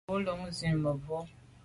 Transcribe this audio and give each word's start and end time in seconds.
Bin 0.09 0.23
lo 0.27 0.33
zin 0.59 0.75
mebwô. 0.83 1.19